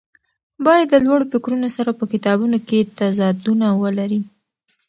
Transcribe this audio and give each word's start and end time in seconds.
باید 0.65 0.87
د 0.91 0.95
لوړو 1.05 1.25
فکرونو 1.33 1.69
سره 1.77 1.91
په 1.99 2.05
کتابونو 2.13 2.57
کې 2.67 2.89
تضادونه 2.99 3.67
ولري. 3.81 4.21